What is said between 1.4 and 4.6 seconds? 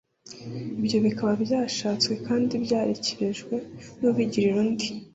byashatswe kandi byarekerejwe n'ubigirira